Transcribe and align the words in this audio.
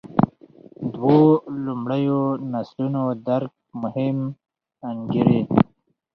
دوو 0.93 1.17
لومړیو 1.65 2.21
نسلونو 2.51 3.01
درک 3.27 3.53
مهم 3.83 4.17
انګېري. 4.89 5.41